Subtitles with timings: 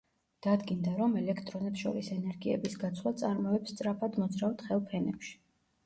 [0.45, 5.43] დადგინდა, რომ ელექტრონებს შორის ენერგიების გაცვლა წარმოებს სწრაფად მოძრავ თხელ ფენებში.